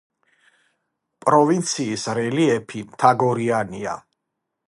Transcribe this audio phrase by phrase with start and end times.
[1.25, 3.97] პროვინციის რელიეფი მთაგორიანია.